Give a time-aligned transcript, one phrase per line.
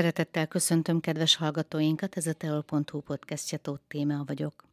[0.00, 4.64] Szeretettel köszöntöm kedves hallgatóinkat, ez a teol.hu podcastja Tóth Téma vagyok.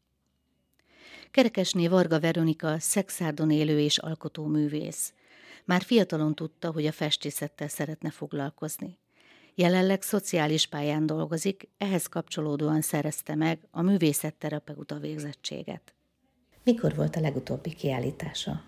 [1.32, 5.14] Kerekesné Varga Veronika szexárdon élő és alkotó művész.
[5.66, 8.98] Már fiatalon tudta, hogy a festészettel szeretne foglalkozni.
[9.56, 15.94] Jelenleg szociális pályán dolgozik, ehhez kapcsolódóan szerezte meg a művészetterapeuta végzettséget.
[16.64, 18.64] Mikor volt a legutóbbi kiállítása?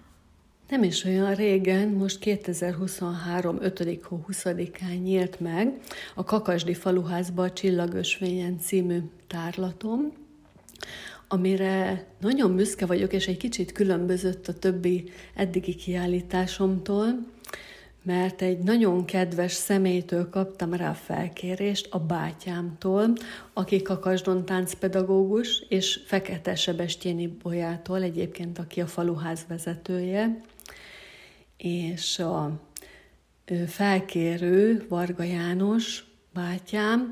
[0.70, 3.58] Nem is olyan régen, most 2023.
[3.62, 4.00] 5.
[4.04, 5.80] hó 20-án nyílt meg
[6.16, 10.14] a Kakasdi faluházba a Csillagösvényen című tárlatom,
[11.28, 17.26] amire nagyon büszke vagyok, és egy kicsit különbözött a többi eddigi kiállításomtól,
[18.04, 23.14] mert egy nagyon kedves személytől kaptam rá felkérést, a bátyámtól,
[23.54, 30.42] aki kakasdon táncpedagógus, és Fekete Sebestyéni Bolyától, egyébként aki a faluház vezetője,
[31.63, 32.59] és a
[33.67, 37.11] felkérő Varga János bátyám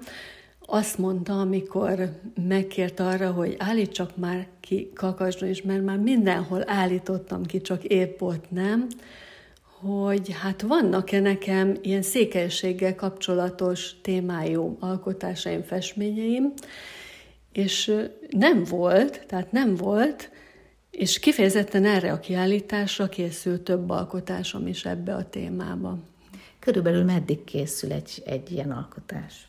[0.60, 2.10] azt mondta, amikor
[2.48, 8.22] megkért arra, hogy állítsak már ki kakasdon is, mert már mindenhol állítottam ki, csak épp
[8.22, 8.88] ott nem,
[9.80, 16.54] hogy hát vannak-e nekem ilyen székelységgel kapcsolatos témájú alkotásaim, festményeim,
[17.52, 17.94] és
[18.30, 20.30] nem volt, tehát nem volt,
[20.98, 25.98] és kifejezetten erre a kiállításra készült több alkotásom is ebbe a témába.
[26.60, 29.48] Körülbelül meddig készül egy, egy ilyen alkotás?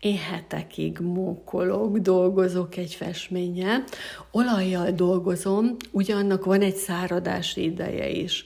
[0.00, 3.84] Én hetekig mókolok, dolgozok egy festménnyel.
[4.30, 8.44] Olajjal dolgozom, ugyannak van egy száradási ideje is.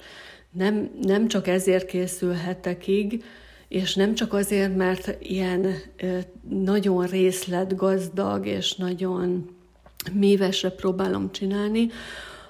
[0.50, 3.25] Nem, nem csak ezért készül hetekig,
[3.69, 5.75] és nem csak azért, mert ilyen
[6.48, 9.50] nagyon részletgazdag és nagyon
[10.13, 11.89] mívesre próbálom csinálni,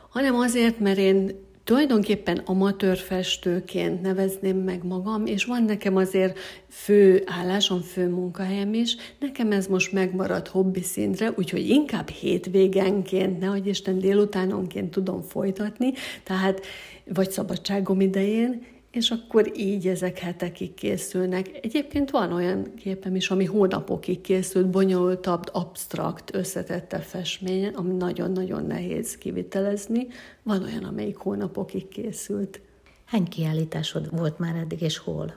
[0.08, 1.30] hanem azért, mert én
[1.64, 8.96] tulajdonképpen amatőr festőként nevezném meg magam, és van nekem azért fő állásom, fő munkahelyem is.
[9.20, 15.92] Nekem ez most megmaradt hobbi szintre, úgyhogy inkább hétvégenként, nehogy Isten délutánonként tudom folytatni,
[16.22, 16.66] tehát
[17.04, 21.58] vagy szabadságom idején, és akkor így ezek hetekig készülnek.
[21.62, 29.16] Egyébként van olyan képem is, ami hónapokig készült, bonyolultabb, absztrakt, összetette festmény, ami nagyon-nagyon nehéz
[29.16, 30.06] kivitelezni.
[30.42, 32.60] Van olyan, amelyik hónapokig készült.
[33.04, 35.34] Hány kiállításod volt már eddig, és hol?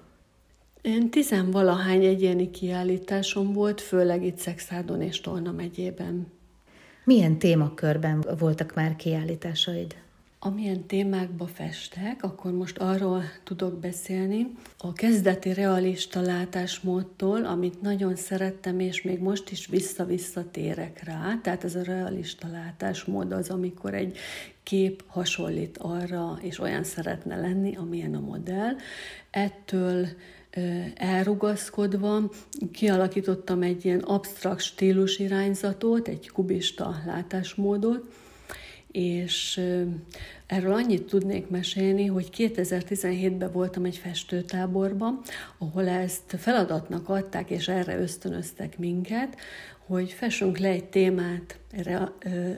[0.82, 6.28] Én tizenvalahány egyéni kiállításom volt, főleg itt Szexádon és Tolna megyében.
[7.04, 9.96] Milyen témakörben voltak már kiállításaid?
[10.46, 14.48] Amilyen témákba festek, akkor most arról tudok beszélni.
[14.78, 21.64] A kezdeti realista látásmódtól, amit nagyon szerettem, és még most is vissza-vissza térek rá, tehát
[21.64, 24.18] ez a realista látásmód az, amikor egy
[24.64, 28.74] kép hasonlít arra, és olyan szeretne lenni, amilyen a modell.
[29.30, 30.08] Ettől
[30.96, 32.32] elrugaszkodva
[32.72, 38.14] kialakítottam egy ilyen absztrakt stílus irányzatot, egy kubista látásmódot,
[38.96, 39.62] és
[40.48, 45.22] erről annyit tudnék mesélni, hogy 2017-ben voltam egy festőtáborban,
[45.58, 49.38] ahol ezt feladatnak adták, és erre ösztönöztek minket,
[49.88, 51.60] hogy fessünk le egy témát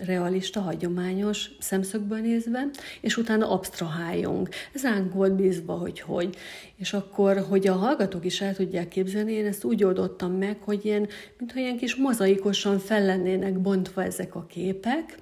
[0.05, 2.67] realista, hagyományos szemszögből nézve,
[3.01, 4.49] és utána absztraháljunk.
[4.73, 6.35] Ez ránk volt bízva, hogy hogy.
[6.75, 10.85] És akkor, hogy a hallgatók is el tudják képzelni, én ezt úgy oldottam meg, hogy
[10.85, 15.17] ilyen, mintha ilyen kis mozaikosan fel lennének bontva ezek a képek,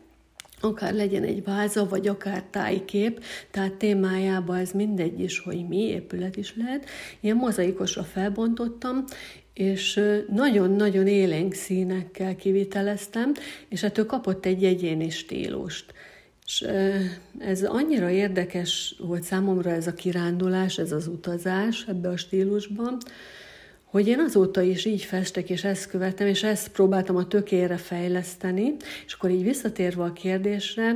[0.59, 6.37] akár legyen egy váza, vagy akár tájkép, tehát témájában ez mindegy is, hogy mi, épület
[6.37, 6.89] is lehet.
[7.19, 9.03] Ilyen mozaikosra felbontottam,
[9.53, 13.31] és nagyon-nagyon élénk színekkel kiviteleztem,
[13.69, 15.93] és ettől kapott egy egyéni stílust.
[16.45, 16.65] És
[17.39, 22.97] ez annyira érdekes volt számomra ez a kirándulás, ez az utazás ebbe a stílusban,
[23.95, 28.75] hogy én azóta is így festek, és ezt követem, és ezt próbáltam a tökére fejleszteni,
[29.05, 30.95] és akkor így visszatérve a kérdésre,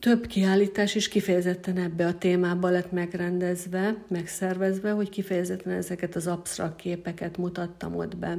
[0.00, 6.76] több kiállítás is kifejezetten ebbe a témába lett megrendezve, megszervezve, hogy kifejezetten ezeket az absztrakt
[6.76, 8.38] képeket mutattam ott be.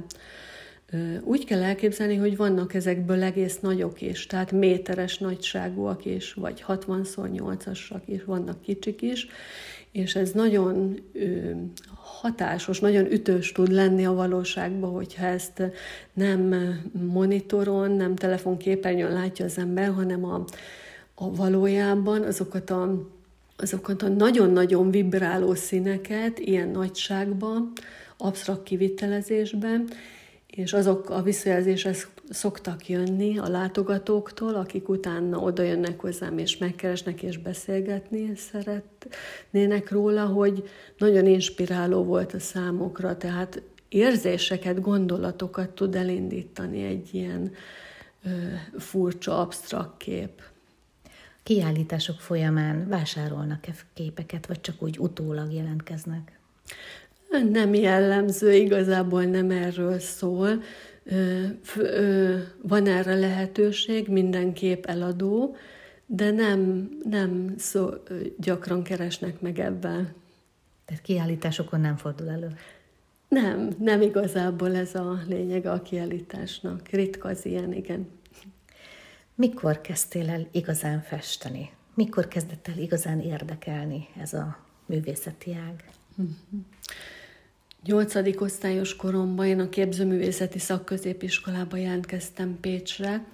[1.24, 8.01] Úgy kell elképzelni, hogy vannak ezekből egész nagyok is, tehát méteres nagyságúak is, vagy 60x8-asak
[8.06, 9.27] is, vannak kicsik is,
[9.91, 11.00] és ez nagyon
[12.21, 15.63] hatásos, nagyon ütős tud lenni a valóságban, hogyha ezt
[16.13, 16.56] nem
[17.12, 20.44] monitoron, nem telefonképernyőn látja az ember, hanem a,
[21.15, 23.07] a valójában azokat a,
[23.57, 27.71] azokat a nagyon-nagyon vibráló színeket ilyen nagyságban,
[28.18, 29.89] absztrakt kivitelezésben,
[30.51, 37.24] és azok a visszajelzések szoktak jönni a látogatóktól, akik utána oda jönnek hozzám, és megkeresnek,
[37.24, 46.84] és beszélgetni szeretnének róla, hogy nagyon inspiráló volt a számokra, tehát érzéseket, gondolatokat tud elindítani
[46.84, 47.51] egy ilyen
[48.24, 48.30] ö,
[48.78, 50.42] furcsa, absztrakt kép.
[51.44, 56.40] Kiállítások folyamán vásárolnak-e képeket, vagy csak úgy utólag jelentkeznek?
[57.51, 60.61] Nem jellemző, igazából nem erről szól.
[62.61, 65.55] Van erre lehetőség, minden kép eladó,
[66.05, 67.89] de nem, nem szó,
[68.37, 70.13] gyakran keresnek meg ebben.
[70.85, 72.47] Tehát kiállításokon nem fordul elő?
[73.27, 76.87] Nem, nem igazából ez a lényeg a kiállításnak.
[76.87, 78.07] Ritka az ilyen, igen.
[79.35, 81.71] Mikor kezdtél el igazán festeni?
[81.93, 85.83] Mikor kezdett el igazán érdekelni ez a művészeti ág?
[87.85, 93.25] Nyolcadik osztályos koromban én a képzőművészeti szakközépiskolába jelentkeztem Pécsre,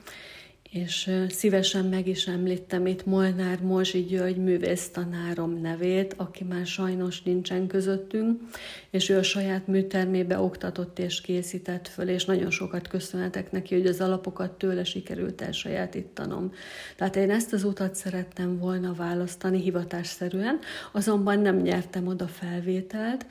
[0.72, 7.68] és szívesen meg is említem itt Molnár Mozsi György művésztanárom nevét, aki már sajnos nincsen
[7.68, 8.42] közöttünk,
[8.90, 13.86] és ő a saját műtermébe oktatott és készített föl, és nagyon sokat köszönhetek neki, hogy
[13.86, 16.52] az alapokat tőle sikerült elsajátítanom.
[16.96, 20.60] Tehát én ezt az utat szerettem volna választani hivatásszerűen,
[20.92, 23.26] azonban nem nyertem oda felvételt,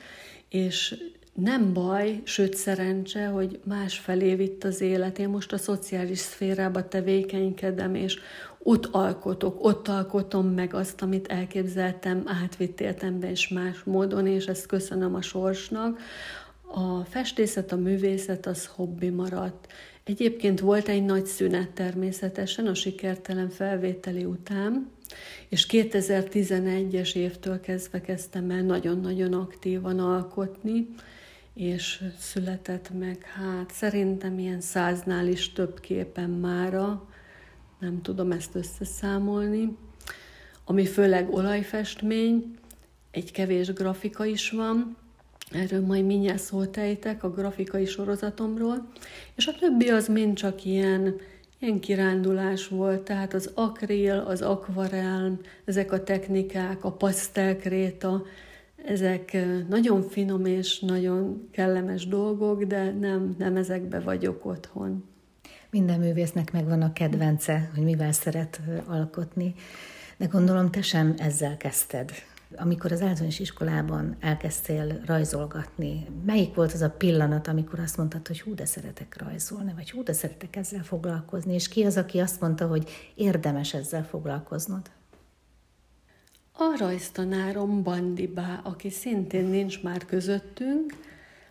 [0.55, 0.95] és
[1.33, 5.19] nem baj, sőt szerencse, hogy más felé vitt az élet.
[5.19, 8.19] Én most a szociális szférába tevékenykedem, és
[8.59, 14.65] ott alkotok, ott alkotom meg azt, amit elképzeltem, átvitt életembe és más módon, és ezt
[14.65, 15.99] köszönöm a sorsnak.
[16.61, 19.67] A festészet, a művészet az hobbi maradt.
[20.03, 24.94] Egyébként volt egy nagy szünet természetesen a sikertelen felvételi után,
[25.49, 30.87] és 2011-es évtől kezdve kezdtem el nagyon-nagyon aktívan alkotni,
[31.53, 37.07] és született meg, hát szerintem ilyen száznál is több képen mára,
[37.79, 39.77] nem tudom ezt összeszámolni,
[40.65, 42.55] ami főleg olajfestmény,
[43.11, 44.97] egy kevés grafika is van,
[45.51, 48.87] erről majd mindjárt ejtek a grafikai sorozatomról,
[49.35, 51.15] és a többi az mind csak ilyen,
[51.59, 58.23] ilyen kirándulás volt, tehát az akril, az akvarel, ezek a technikák, a pasztelkréta,
[58.85, 59.37] ezek
[59.69, 65.03] nagyon finom és nagyon kellemes dolgok, de nem, nem ezekbe vagyok otthon.
[65.69, 69.53] Minden művésznek megvan a kedvence, hogy mivel szeret alkotni,
[70.17, 72.11] de gondolom te sem ezzel kezdted.
[72.57, 78.41] Amikor az általános iskolában elkezdtél rajzolgatni, melyik volt az a pillanat, amikor azt mondtad, hogy
[78.41, 82.41] hú, de szeretek rajzolni, vagy hú, de szeretek ezzel foglalkozni, és ki az, aki azt
[82.41, 84.91] mondta, hogy érdemes ezzel foglalkoznod?
[86.51, 90.93] A rajztanárom Bandibá, aki szintén nincs már közöttünk,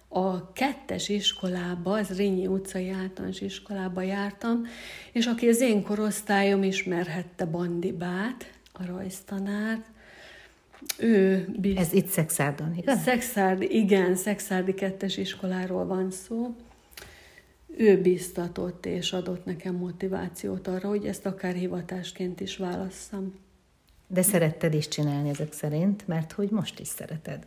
[0.08, 4.66] a kettes iskolába, az Rényi utcai általános iskolába jártam,
[5.12, 9.86] és aki az én korosztályom ismerhette Bandibát, a rajztanárt,
[10.98, 11.48] ő...
[11.60, 11.78] Bizt...
[11.78, 13.02] Ez itt Szexárdon, igaz?
[13.02, 16.54] Szexárdi, igen, Szexárdi kettes iskoláról van szó.
[17.76, 23.34] Ő biztatott és adott nekem motivációt arra, hogy ezt akár hivatásként is válasszam.
[24.06, 27.46] De szeretted is csinálni ezek szerint, mert hogy most is szereted.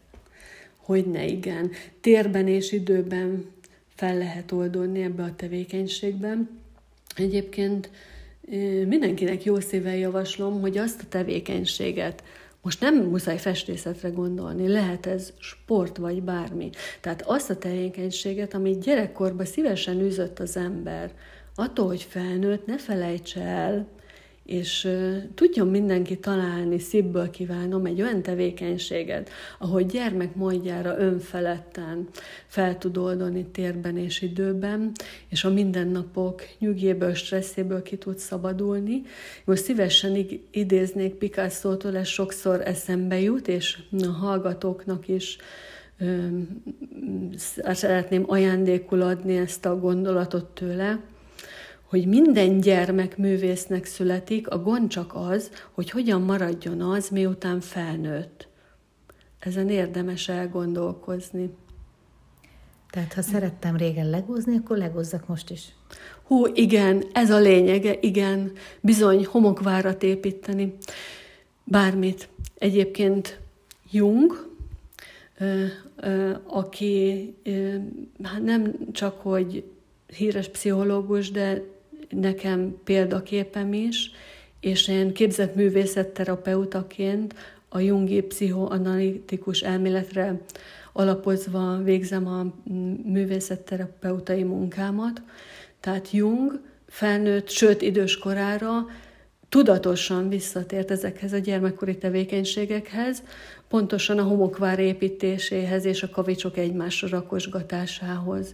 [0.78, 1.72] Hogyne, igen.
[2.02, 3.46] Térben és időben
[3.96, 6.50] fel lehet oldani ebbe a tevékenységben.
[7.16, 7.90] Egyébként
[8.88, 12.24] mindenkinek jó szíven javaslom, hogy azt a tevékenységet,
[12.68, 16.70] most nem muszáj festészetre gondolni, lehet ez sport vagy bármi.
[17.02, 21.12] Tehát azt a tevékenységet, amit gyerekkorban szívesen űzött az ember,
[21.56, 23.88] attól, hogy felnőtt, ne felejtse el,
[24.48, 24.90] és
[25.36, 32.08] tudjon mindenki találni, szívből kívánom egy olyan tevékenységet, ahogy gyermek módjára önfeledten
[32.48, 34.92] fel tud oldani térben és időben,
[35.30, 39.02] és a mindennapok nyugéből, stresszéből ki tud szabadulni.
[39.46, 45.38] Most szívesen idéznék Picasso-tól, ez sokszor eszembe jut, és a hallgatóknak is
[47.74, 51.00] szeretném ajándékul adni ezt a gondolatot tőle,
[51.88, 58.48] hogy minden gyermek művésznek születik, a gond csak az, hogy hogyan maradjon az, miután felnőtt.
[59.40, 61.50] Ezen érdemes elgondolkozni.
[62.90, 65.76] Tehát ha szerettem régen legózni, akkor legózzak most is.
[66.24, 68.52] Hú, igen, ez a lényege, igen,
[68.82, 70.74] bizony homokvárat építeni,
[71.64, 72.30] bármit.
[72.58, 73.40] Egyébként
[73.92, 74.50] Jung,
[76.48, 77.34] aki
[78.24, 79.64] hát nem csak hogy
[80.08, 81.64] híres pszichológus, de
[82.10, 84.12] nekem példaképem is,
[84.60, 87.36] és én képzett művészetterapeutaként
[87.70, 90.42] a jungi pszichoanalitikus elméletre
[90.94, 92.54] alapozva végzem a
[93.04, 95.22] művészetterapeutai munkámat.
[95.80, 98.86] Tehát Jung felnőtt, sőt idős korára
[99.50, 103.24] tudatosan visszatért ezekhez a gyermekkori tevékenységekhez,
[103.68, 108.54] pontosan a homokvár építéséhez és a kavicsok egymásra rakosgatásához.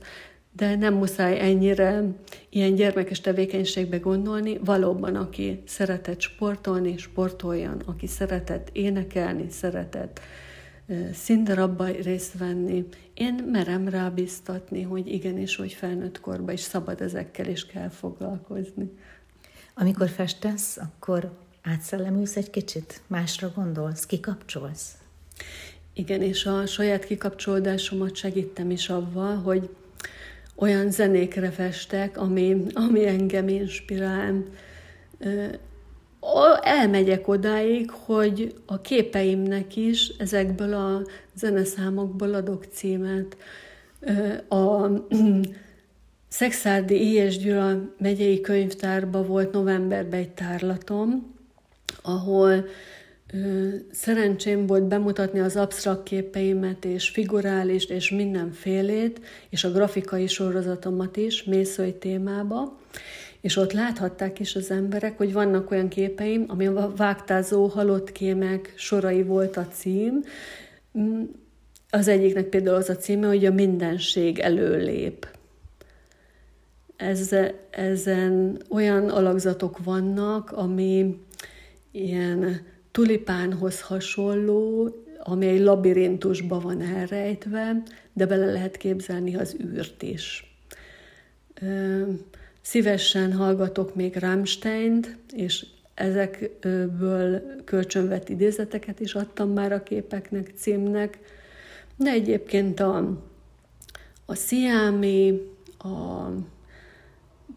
[0.56, 2.04] De nem muszáj ennyire
[2.50, 4.58] ilyen gyermekes tevékenységbe gondolni.
[4.58, 10.20] Valóban, aki szeretett sportolni, sportoljon, aki szeretett énekelni, szeretett
[11.14, 12.86] színdarabba részt venni.
[13.14, 18.92] Én merem rá biztatni, hogy igenis, hogy felnőtt korban is szabad ezekkel is kell foglalkozni.
[19.76, 21.32] Amikor festesz, akkor
[21.62, 24.98] átszellemülsz egy kicsit, másra gondolsz, kikapcsolsz?
[25.94, 29.70] Igen, és a saját kikapcsolódásomat segítem is avval, hogy
[30.56, 34.44] olyan zenékre festek, ami, ami engem inspirál.
[36.62, 41.02] Elmegyek odáig, hogy a képeimnek is ezekből a
[41.36, 43.38] zeneszámokból adok címet.
[44.50, 44.88] A
[46.28, 47.28] Szexárdi I.
[47.28, 51.34] Gyula megyei könyvtárba volt novemberben egy tárlatom,
[52.02, 52.66] ahol
[53.92, 61.44] szerencsém volt bemutatni az absztrakt képeimet, és figurális, és mindenfélét, és a grafikai sorozatomat is,
[61.44, 62.80] mészői témába,
[63.42, 68.74] és ott láthatták is az emberek, hogy vannak olyan képeim, ami a vágtázó halott kémek
[68.76, 70.24] sorai volt a cím,
[71.90, 75.28] az egyiknek például az a címe, hogy a mindenség előlép.
[76.96, 77.36] Ez,
[77.70, 81.20] ezen olyan alakzatok vannak, ami
[81.92, 84.90] ilyen tulipánhoz hasonló,
[85.24, 87.84] ami egy labirintusba van elrejtve,
[88.14, 90.56] de bele lehet képzelni az űrt is.
[92.62, 101.20] Szívesen hallgatok még Rammsteint, és ezekből kölcsönvett idézeteket is adtam már a képeknek, címnek,
[101.96, 103.22] de egyébként a,
[104.26, 105.42] a Sziámi,
[105.78, 106.28] a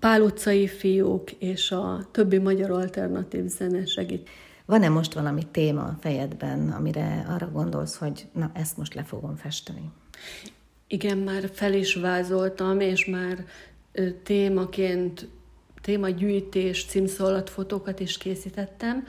[0.01, 4.29] Pál utcai fiúk és a többi magyar alternatív zene segít.
[4.67, 9.37] Van-e most valami téma a fejedben, amire arra gondolsz, hogy na, ezt most le fogom
[9.37, 9.91] festeni?
[10.87, 13.45] Igen, már fel is vázoltam, és már
[14.23, 15.29] témaként,
[15.83, 19.07] témagyűjtés, címszólatfotókat is készítettem.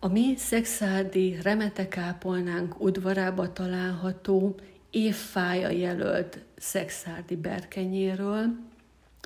[0.00, 4.54] A mi szexádi remetekápolnánk udvarába található
[4.90, 8.46] évfája jelölt szexádi berkenyéről,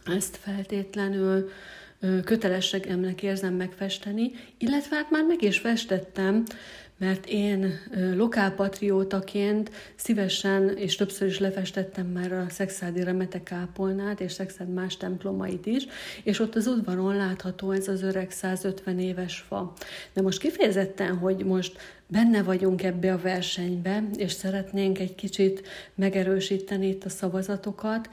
[0.05, 1.49] ezt feltétlenül
[2.25, 6.45] kötelességemnek érzem megfesteni, illetve hát már meg is festettem,
[6.99, 7.79] mert én
[8.15, 15.67] lokálpatriótaként szívesen és többször is lefestettem már a Szexádi Remete kápolnát és Szexád más templomait
[15.67, 15.87] is,
[16.23, 19.73] és ott az udvaron látható ez az öreg 150 éves fa.
[20.13, 26.89] De most kifejezetten, hogy most benne vagyunk ebbe a versenybe, és szeretnénk egy kicsit megerősíteni
[26.89, 28.09] itt a szavazatokat,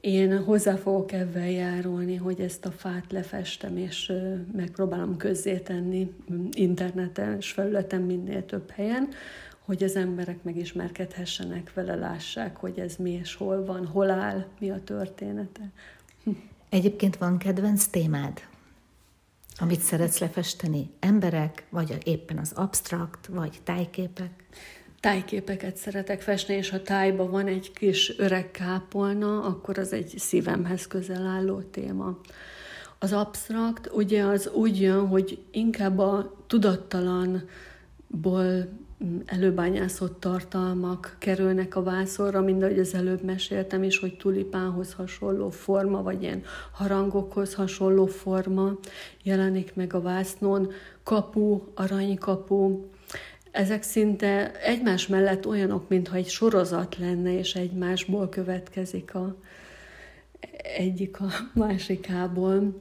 [0.00, 4.12] én hozzá fogok ebben járulni, hogy ezt a fát lefestem, és
[4.52, 6.14] megpróbálom közzétenni
[6.50, 9.08] internetes felületen minél több helyen,
[9.58, 14.70] hogy az emberek megismerkedhessenek vele, lássák, hogy ez mi és hol van, hol áll, mi
[14.70, 15.62] a története.
[16.68, 18.40] Egyébként van kedvenc témád,
[19.58, 20.90] amit szeretsz lefesteni?
[21.00, 24.44] Emberek, vagy éppen az abstrakt, vagy tájképek?
[25.00, 30.86] Tájképeket szeretek festni, és ha tájban van egy kis öreg kápolna, akkor az egy szívemhez
[30.86, 32.18] közel álló téma.
[32.98, 38.68] Az absztrakt ugye az úgy jön, hogy inkább a tudattalanból
[39.24, 46.02] előbányászott tartalmak kerülnek a vászorra, mind ahogy az előbb meséltem is, hogy tulipánhoz hasonló forma,
[46.02, 48.78] vagy ilyen harangokhoz hasonló forma
[49.22, 50.70] jelenik meg a vásznon,
[51.02, 52.86] kapu, aranykapu,
[53.50, 59.36] ezek szinte egymás mellett olyanok, mintha egy sorozat lenne, és egymásból következik a
[60.76, 61.28] egyik a
[61.64, 62.80] másikából.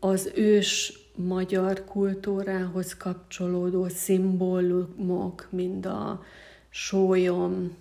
[0.00, 6.24] Az ős magyar kultúrához kapcsolódó szimbólumok, mind a
[6.68, 7.76] sólyom,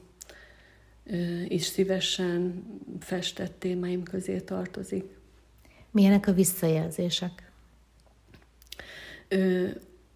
[1.47, 2.63] is szívesen
[2.99, 5.05] festett témáim közé tartozik.
[5.91, 7.51] Milyenek a visszajelzések?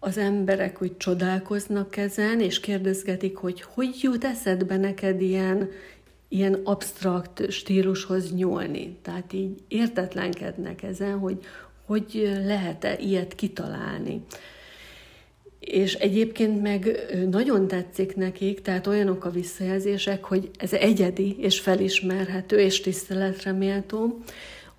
[0.04, 5.70] Az emberek úgy csodálkoznak ezen, és kérdezgetik, hogy hogy jut eszedbe neked ilyen,
[6.28, 8.96] ilyen absztrakt stílushoz nyúlni.
[9.02, 11.38] Tehát így értetlenkednek ezen, hogy
[11.84, 14.22] hogy lehet-e ilyet kitalálni.
[15.58, 16.96] És egyébként meg
[17.30, 24.22] nagyon tetszik nekik, tehát olyanok a visszajelzések, hogy ez egyedi és felismerhető és tiszteletre méltó,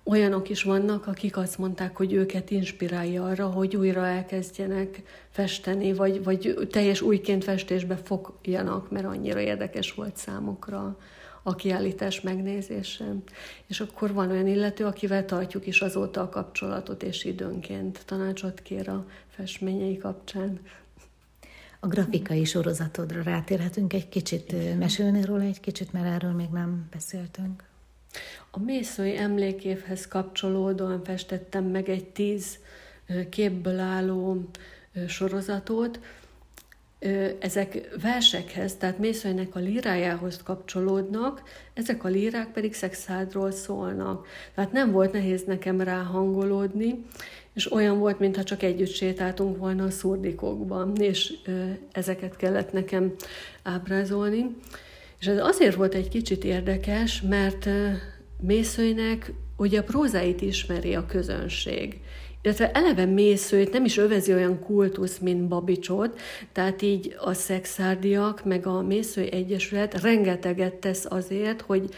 [0.04, 6.24] olyanok is vannak, akik azt mondták, hogy őket inspirálja arra, hogy újra elkezdjenek festeni, vagy,
[6.24, 10.98] vagy teljes újként festésbe fogjanak, mert annyira érdekes volt számukra
[11.42, 13.04] a kiállítás megnézése.
[13.66, 18.88] És akkor van olyan illető, akivel tartjuk is azóta a kapcsolatot, és időnként tanácsot kér
[18.88, 20.60] a festményei kapcsán.
[21.80, 27.73] A grafikai sorozatodra rátérhetünk egy kicsit, mesélni róla egy kicsit, mert erről még nem beszéltünk.
[28.50, 32.58] A Mészői emlékévhez kapcsolódóan festettem meg egy tíz
[33.30, 34.48] képből álló
[35.08, 36.00] sorozatot,
[37.38, 41.42] ezek versekhez, tehát Mészőinek a lírájához kapcsolódnak,
[41.74, 44.26] ezek a lírák pedig szexádról szólnak.
[44.54, 47.04] Tehát nem volt nehéz nekem ráhangolódni,
[47.54, 51.32] és olyan volt, mintha csak együtt sétáltunk volna a szurdikokban, és
[51.92, 53.14] ezeket kellett nekem
[53.62, 54.56] ábrázolni.
[55.24, 57.68] És ez azért volt egy kicsit érdekes, mert
[58.40, 62.00] Mészőinek ugye a prózáit ismeri a közönség,
[62.42, 66.20] illetve eleve mészőt nem is övezi olyan kultusz, mint Babicsot,
[66.52, 71.88] tehát így a szexárdiak, meg a mészői egyesület rengeteget tesz azért, hogy,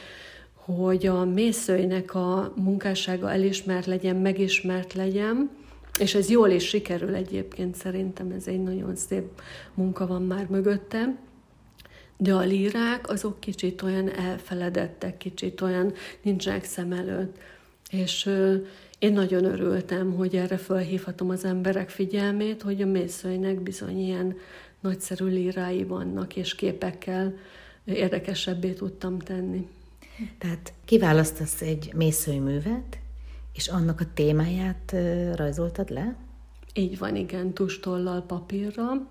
[0.54, 5.50] hogy a mészőinek a munkássága elismert legyen, megismert legyen,
[5.98, 9.24] és ez jól is sikerül egyébként, szerintem ez egy nagyon szép
[9.74, 11.24] munka van már mögötte.
[12.16, 15.92] De a lírák azok kicsit olyan elfeledettek, kicsit olyan
[16.22, 17.36] nincsenek szem előtt.
[17.90, 18.30] És
[18.98, 24.36] én nagyon örültem, hogy erre felhívhatom az emberek figyelmét, hogy a mészőinek bizony ilyen
[24.80, 27.34] nagyszerű lírái vannak, és képekkel
[27.84, 29.68] érdekesebbé tudtam tenni.
[30.38, 32.98] Tehát kiválasztasz egy mészőművet,
[33.52, 34.94] és annak a témáját
[35.34, 36.16] rajzoltad le?
[36.74, 39.08] Így van, igen, tustollal, papírra,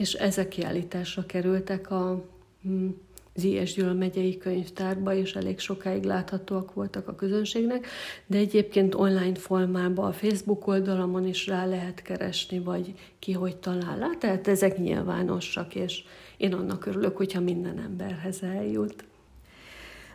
[0.00, 2.24] és ezek kiállításra kerültek a
[2.62, 2.88] hm,
[3.34, 7.86] Ziyes Gyula megyei könyvtárba, és elég sokáig láthatóak voltak a közönségnek,
[8.26, 14.16] de egyébként online formában a Facebook oldalamon is rá lehet keresni, vagy ki hogy talál
[14.18, 16.02] Tehát ezek nyilvánosak, és
[16.36, 19.04] én annak örülök, hogyha minden emberhez eljut.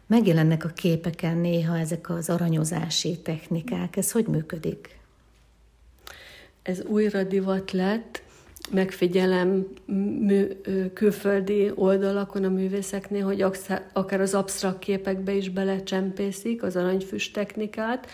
[0.08, 3.98] Megjelennek a képeken néha ezek az aranyozási technikák.
[3.98, 5.00] Ez hogy működik?
[6.62, 8.24] Ez újra divat lett,
[8.72, 9.68] megfigyelem
[10.20, 10.48] mű,
[10.94, 13.46] külföldi oldalakon a művészeknél, hogy
[13.94, 18.08] akár az absztrakt képekbe is belecsempészik az aranyfüst technikát.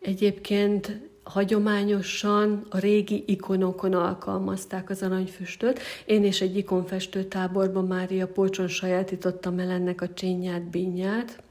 [0.00, 5.80] Egyébként hagyományosan a régi ikonokon alkalmazták az aranyfüstöt.
[6.04, 11.42] Én is egy ikonfestő táborban Mária Polcson sajátítottam el ennek a csényát, bínyát.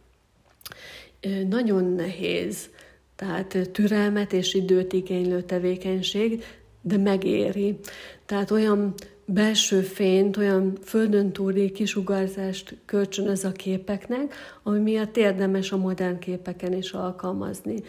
[1.50, 2.70] Nagyon nehéz,
[3.16, 6.44] tehát türelmet és időt igénylő tevékenység,
[6.84, 7.80] de megéri.
[8.26, 8.94] Tehát olyan
[9.26, 16.74] belső fényt, olyan földön túli kisugárzást kölcsönöz a képeknek, ami miatt érdemes a modern képeken
[16.74, 17.84] is alkalmazni.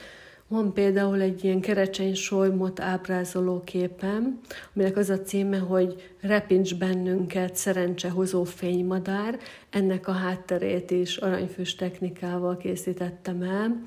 [0.49, 4.41] Van például egy ilyen kerecseny solymot ábrázoló képem,
[4.75, 9.39] aminek az a címe, hogy repincs bennünket szerencsehozó fénymadár.
[9.71, 13.83] Ennek a hátterét is aranyfüst technikával készítettem el,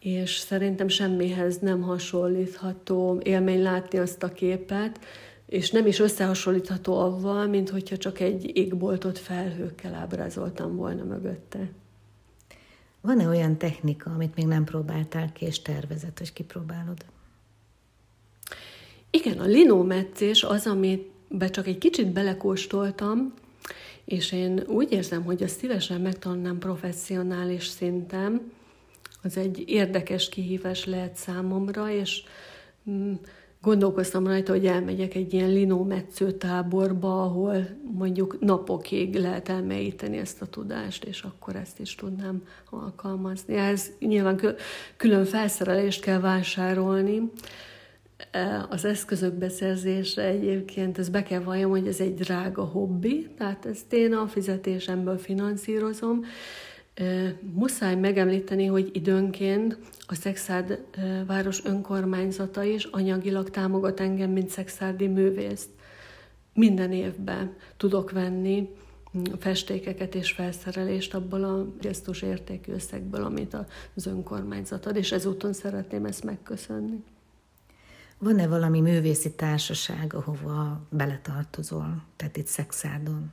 [0.00, 5.00] és szerintem semmihez nem hasonlítható élmény látni azt a képet,
[5.46, 11.70] és nem is összehasonlítható avval, mint hogyha csak egy égboltot felhőkkel ábrázoltam volna mögötte.
[13.00, 17.04] Van-e olyan technika, amit még nem próbáltál ki, és tervezett, hogy kipróbálod?
[19.10, 23.34] Igen, a linómetszés az, amit be csak egy kicsit belekóstoltam,
[24.04, 28.52] és én úgy érzem, hogy azt szívesen megtanulnám professzionális szinten.
[29.22, 32.22] Az egy érdekes kihívás lehet számomra, és
[32.90, 33.12] mm,
[33.60, 40.46] gondolkoztam rajta, hogy elmegyek egy ilyen linómetsző táborba, ahol mondjuk napokig lehet elmélyíteni ezt a
[40.46, 43.54] tudást, és akkor ezt is tudnám alkalmazni.
[43.54, 44.40] Ez nyilván
[44.96, 47.30] külön felszerelést kell vásárolni.
[48.30, 53.66] E, az eszközök beszerzése egyébként, ez be kell valljam, hogy ez egy drága hobbi, tehát
[53.66, 56.24] ezt én a fizetésemből finanszírozom,
[57.40, 60.84] Muszáj megemlíteni, hogy időnként a Szexárd
[61.26, 65.68] város önkormányzata is anyagilag támogat engem, mint szexárdi művészt.
[66.54, 68.68] Minden évben tudok venni
[69.18, 73.56] mm, festékeket és felszerelést abból a gesztus értékű összegből, amit
[73.94, 77.04] az önkormányzat ad, és ezúton szeretném ezt megköszönni.
[78.18, 83.32] Van-e valami művészi társaság, ahova beletartozol, tehát itt Szexárdon?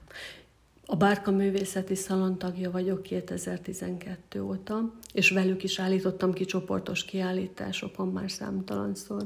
[0.89, 8.07] A Bárka Művészeti Szalon tagja vagyok 2012 óta, és velük is állítottam ki csoportos kiállításokon
[8.07, 9.23] már számtalanszor.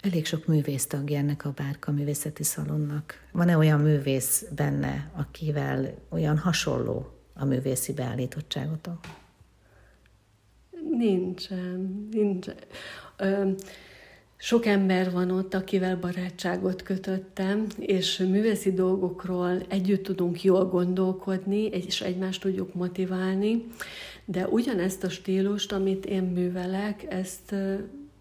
[0.00, 3.14] Elég sok művész tagja ennek a Bárka Művészeti Szalonnak.
[3.32, 8.98] Van-e olyan művész benne, akivel olyan hasonló a művészi beállítottságotok?
[10.98, 12.56] Nincsen, nincsen.
[13.16, 13.50] Ö,
[14.44, 22.00] Sok ember van ott, akivel barátságot kötöttem, és művészi dolgokról együtt tudunk jól gondolkodni, és
[22.00, 23.66] egymást tudjuk motiválni,
[24.24, 27.54] de ugyanezt a stílust, amit én művelek, ezt,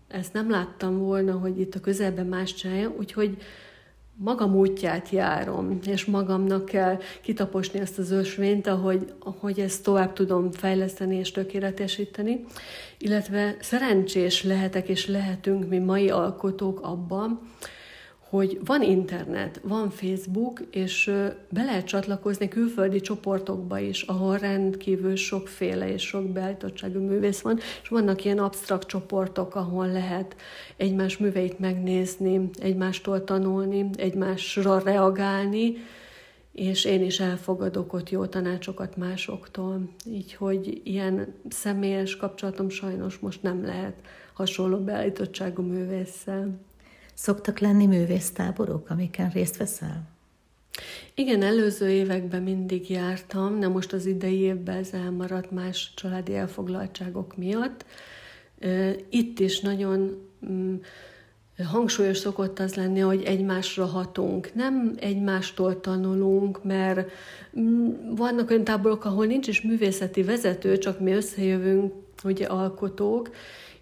[0.08, 3.38] ezt nem láttam volna, hogy itt a közelben más csinálja, úgyhogy
[4.16, 10.52] magam útját járom, és magamnak kell kitaposni ezt az ösvényt, ahogy, ahogy ezt tovább tudom
[10.52, 12.46] fejleszteni és tökéletesíteni,
[12.98, 17.40] illetve szerencsés lehetek és lehetünk mi mai alkotók abban,
[18.34, 21.12] hogy van internet, van Facebook, és
[21.50, 27.88] be lehet csatlakozni külföldi csoportokba is, ahol rendkívül sokféle és sok beállítottságú művész van, és
[27.88, 30.36] vannak ilyen absztrakt csoportok, ahol lehet
[30.78, 35.74] egymás műveit megnézni, egymástól tanulni, egymásra reagálni,
[36.52, 39.90] és én is elfogadok ott jó tanácsokat másoktól.
[40.06, 43.96] Így, hogy ilyen személyes kapcsolatom sajnos most nem lehet
[44.34, 46.60] hasonló beállítottságú művésszel.
[47.14, 50.12] Szoktak lenni művésztáborok, amiken részt veszel?
[51.14, 57.38] Igen, előző években mindig jártam, de most az idei évben ez elmaradt más családi elfoglaltságok
[57.38, 57.86] miatt.
[59.10, 60.76] Itt is nagyon mm,
[61.72, 64.54] hangsúlyos szokott az lenni, hogy egymásra hatunk.
[64.54, 67.12] Nem egymástól tanulunk, mert
[67.60, 73.30] mm, vannak olyan táborok, ahol nincs is művészeti vezető, csak mi összejövünk, ugye alkotók,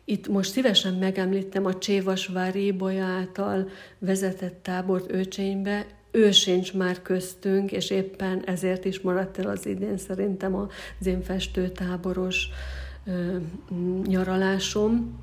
[0.05, 7.71] itt most szívesen megemlítem a Csévasvári Bolya által vezetett tábort Őcsénybe, ő sincs már köztünk,
[7.71, 12.47] és éppen ezért is maradt el az idén szerintem az én festőtáboros
[13.05, 13.37] ö,
[14.05, 15.19] nyaralásom.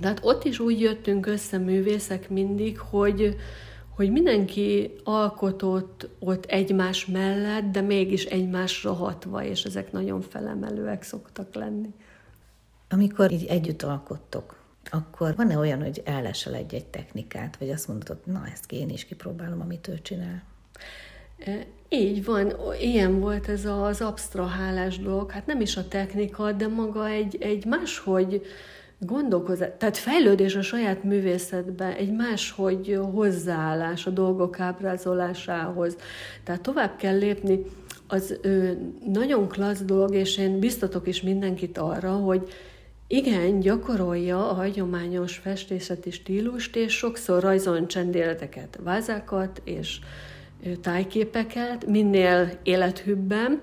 [0.00, 3.36] Tehát ott is úgy jöttünk össze művészek mindig, hogy,
[3.94, 11.54] hogy mindenki alkotott ott egymás mellett, de mégis egymásra hatva, és ezek nagyon felemelőek szoktak
[11.54, 11.88] lenni.
[12.90, 14.56] Amikor így együtt alkottok,
[14.90, 19.60] akkor van-e olyan, hogy ellesel egy-egy technikát, vagy azt mondod, na ezt én is kipróbálom,
[19.60, 20.42] amit ő csinál?
[21.88, 27.08] Így van, ilyen volt ez az absztrahálás dolog, hát nem is a technika, de maga
[27.08, 28.42] egy, egy máshogy
[28.98, 35.96] gondolkozás, tehát fejlődés a saját művészetbe, egy máshogy hozzáállás a dolgok ábrázolásához.
[36.44, 37.60] Tehát tovább kell lépni,
[38.08, 38.70] az ö,
[39.12, 42.48] nagyon klassz dolog, és én biztatok is mindenkit arra, hogy
[43.10, 49.98] igen, gyakorolja a hagyományos festészeti stílust, és sokszor rajzoljon csendéleteket, vázákat és
[50.80, 53.60] tájképeket, minél élethűbben,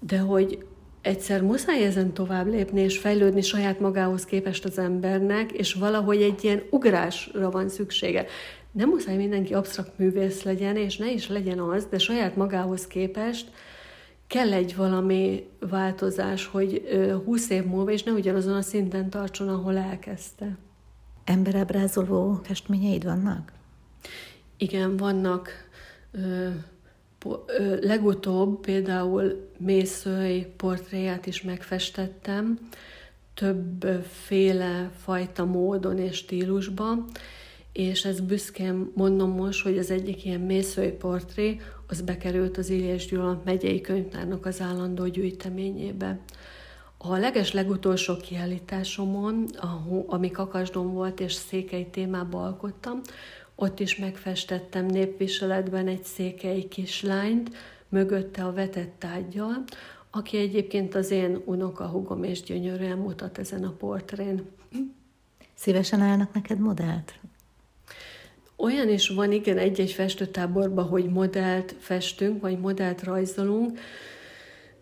[0.00, 0.64] de hogy
[1.02, 6.44] egyszer muszáj ezen tovább lépni és fejlődni saját magához képest az embernek, és valahogy egy
[6.44, 8.26] ilyen ugrásra van szüksége.
[8.72, 13.50] Nem muszáj mindenki absztrakt művész legyen, és ne is legyen az, de saját magához képest
[14.32, 16.82] kell egy valami változás, hogy
[17.24, 20.56] húsz év múlva, és ne ugyanazon a szinten tartson, ahol elkezdte.
[21.24, 23.52] Emberábrázoló festményeid vannak?
[24.56, 25.50] Igen, vannak.
[26.10, 26.48] Ö,
[27.46, 32.58] ö, legutóbb például Mészői portréját is megfestettem,
[33.34, 37.06] többféle fajta módon és stílusban,
[37.72, 41.60] és ez büszkén mondom most, hogy az egyik ilyen mészői portré,
[41.92, 46.18] az bekerült az Ilyes Gyula megyei könyvtárnak az állandó gyűjteményébe.
[46.98, 49.46] A leges legutolsó kiállításomon,
[50.06, 53.00] ami kakasdom volt és székely témába alkottam,
[53.54, 57.50] ott is megfestettem népviseletben egy székely kislányt,
[57.88, 59.64] mögötte a vetett tárgyal,
[60.10, 64.44] aki egyébként az én unokahugom és gyönyörűen mutat ezen a portrén.
[65.54, 67.14] Szívesen állnak neked modellt?
[68.62, 73.78] Olyan is van, igen, egy-egy festőtáborban, hogy modellt festünk, vagy modellt rajzolunk,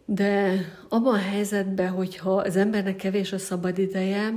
[0.05, 4.35] de abban a helyzetben, hogyha az embernek kevés a szabad ideje,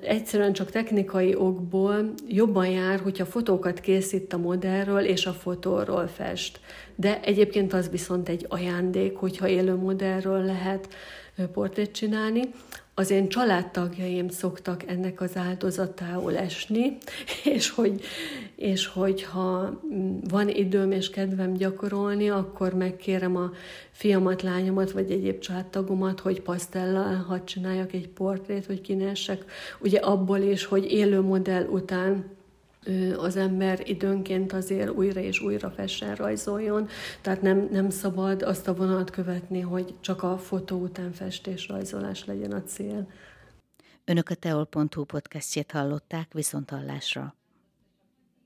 [0.00, 6.60] egyszerűen csak technikai okból jobban jár, hogyha fotókat készít a modellről és a fotóról fest.
[6.94, 10.88] De egyébként az viszont egy ajándék, hogyha élő modellről lehet
[11.52, 12.42] portrét csinálni
[12.94, 16.96] az én családtagjaim szoktak ennek az áldozatául esni,
[17.44, 18.00] és hogy,
[18.56, 19.80] és hogy ha
[20.28, 23.50] van időm és kedvem gyakorolni, akkor megkérem a
[23.90, 29.44] fiamat, lányomat, vagy egyéb családtagomat, hogy pasztellal hadd csináljak egy portrét, vagy kinessek.
[29.80, 32.24] Ugye abból is, hogy élő modell után
[33.16, 36.88] az ember időnként azért újra és újra fessen rajzoljon,
[37.20, 42.24] tehát nem, nem szabad azt a vonalat követni, hogy csak a fotó után festés rajzolás
[42.24, 43.08] legyen a cél.
[44.04, 47.34] Önök a teol.hu podcastjét hallották viszont hallásra.